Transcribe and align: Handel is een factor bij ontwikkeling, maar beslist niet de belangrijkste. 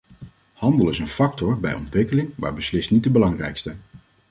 Handel 0.53 0.89
is 0.89 0.99
een 0.99 1.07
factor 1.07 1.59
bij 1.59 1.73
ontwikkeling, 1.73 2.31
maar 2.35 2.53
beslist 2.53 2.91
niet 2.91 3.03
de 3.03 3.09
belangrijkste. 3.11 3.75